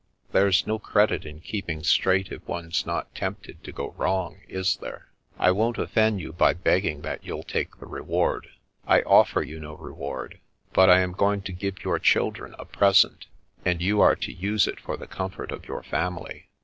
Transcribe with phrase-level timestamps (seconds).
[0.31, 5.09] There's no credit in keeping straight if one's not tempted to go wrong, is there?
[5.37, 8.49] I won't offend you by begging that you'll take the reward.
[8.87, 10.39] I offer you no reward,
[10.73, 13.27] but I am going to give your children a present,
[13.63, 16.47] and you are to use it for the comfort of your family.